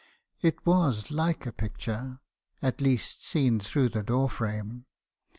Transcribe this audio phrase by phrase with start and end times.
[0.41, 2.21] It was like a picture,—
[2.63, 4.87] at least, seen through the door frame.